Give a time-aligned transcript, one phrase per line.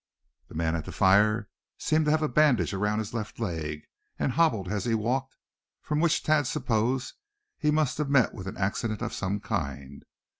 [0.47, 1.47] The man at the fire
[1.77, 3.83] seemed to have a bandage around his left leg,
[4.17, 5.37] and hobbled as he walked;
[5.83, 7.13] from which Thad supposed
[7.59, 10.03] he must have met with an accident of some kind.